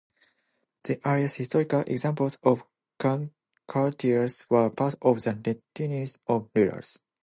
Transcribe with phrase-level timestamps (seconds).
[0.85, 2.63] The earliest historical examples of
[3.67, 6.99] courtiers were part of the retinues of rulers.